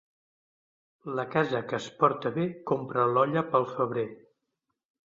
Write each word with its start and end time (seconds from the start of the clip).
La 1.19 1.25
casa 1.35 1.61
que 1.73 1.79
es 1.81 1.91
porta 2.01 2.33
bé 2.39 2.49
compra 2.73 3.07
l'olla 3.13 3.47
pel 3.55 3.71
febrer. 3.77 4.09